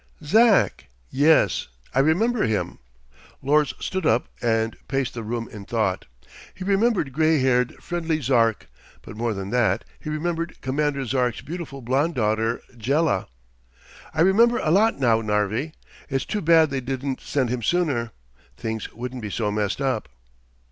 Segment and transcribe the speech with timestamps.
[0.23, 0.85] "Zark.
[1.11, 1.67] Yes.
[1.93, 2.79] I remember him."
[3.43, 6.07] Lors stood up and paced the room in thought.
[6.55, 8.67] He remembered grey haired, friendly Zark,
[9.03, 13.27] but more than that, he remembered Commander Zark's beautiful, blond daughter, Jela.
[14.11, 15.73] "I remember a lot now, Narvi.
[16.09, 18.09] It's too bad they didn't send him sooner.
[18.57, 20.09] Things wouldn't be so messed up."